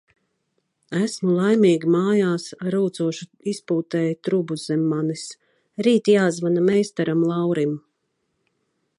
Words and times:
Esmu 0.99 1.33
laimīgi 1.39 1.89
mājās 1.95 2.45
ar 2.63 2.69
rūcošu 2.75 3.27
izpūtēja 3.51 4.15
trubu 4.27 4.57
zem 4.61 4.87
manis. 4.93 5.25
Rīt 5.89 6.09
jāzvana 6.13 6.65
meistaram 6.71 7.21
Laurim. 7.33 7.77